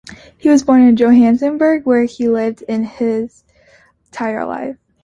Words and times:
He 0.35 0.49
was 0.49 0.63
born 0.63 0.81
in 0.81 0.95
Johannesburg, 0.95 1.85
where 1.85 2.05
he 2.05 2.27
lived 2.27 2.61
his 2.67 3.43
entire 4.07 4.45
life. 4.47 4.77